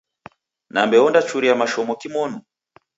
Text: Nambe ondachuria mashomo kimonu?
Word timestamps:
Nambe 0.73 0.97
ondachuria 1.07 1.59
mashomo 1.61 1.93
kimonu? 2.01 2.37